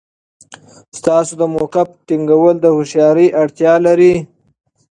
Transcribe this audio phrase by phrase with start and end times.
[0.97, 4.13] ستاسو د موقف ټینګول د هوښیارۍ اړتیا لري.